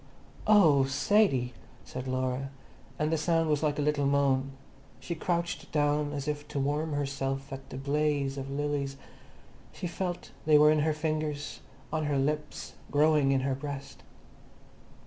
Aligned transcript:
"O 0.47 0.79
oh, 0.79 0.83
Sadie!" 0.85 1.53
said 1.85 2.07
Laura, 2.07 2.49
and 2.97 3.11
the 3.11 3.19
sound 3.19 3.49
was 3.51 3.61
like 3.61 3.77
a 3.77 3.83
little 3.83 4.07
moan. 4.07 4.53
She 4.99 5.13
crouched 5.13 5.71
down 5.71 6.11
as 6.11 6.27
if 6.27 6.47
to 6.47 6.57
warm 6.59 6.93
herself 6.93 7.53
at 7.53 7.69
that 7.69 7.83
blaze 7.83 8.35
of 8.35 8.49
lilies; 8.49 8.97
she 9.71 9.85
felt 9.85 10.31
they 10.47 10.57
were 10.57 10.71
in 10.71 10.79
her 10.79 10.93
fingers, 10.93 11.59
on 11.93 12.05
her 12.05 12.17
lips, 12.17 12.73
growing 12.89 13.31
in 13.31 13.41
her 13.41 13.53
breast. 13.53 14.01